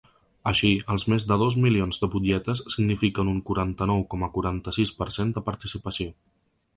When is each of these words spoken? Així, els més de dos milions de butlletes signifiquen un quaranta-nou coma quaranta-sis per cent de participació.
Així, 0.51 0.69
els 0.93 1.03
més 1.13 1.25
de 1.31 1.35
dos 1.41 1.57
milions 1.65 1.99
de 2.03 2.07
butlletes 2.15 2.63
signifiquen 2.75 3.29
un 3.33 3.37
quaranta-nou 3.49 4.01
coma 4.15 4.31
quaranta-sis 4.39 4.95
per 5.03 5.09
cent 5.19 5.35
de 5.37 5.45
participació. 5.51 6.13